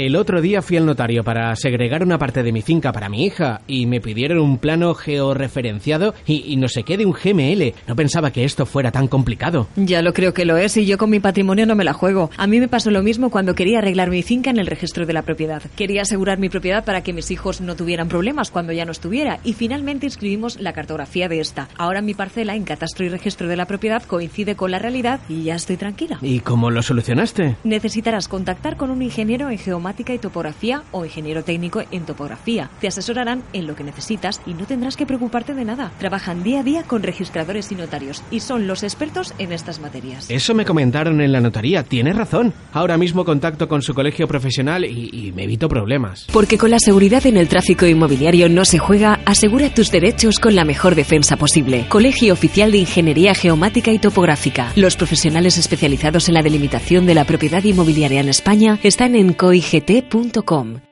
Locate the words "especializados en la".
55.58-56.42